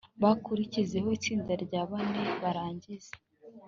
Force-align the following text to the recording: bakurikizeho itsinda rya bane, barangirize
bakurikizeho 0.21 1.07
itsinda 1.17 1.53
rya 1.65 1.81
bane, 1.89 2.23
barangirize 2.41 3.13